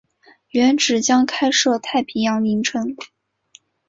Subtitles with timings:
[0.49, 2.95] 原址将开设太平洋影城。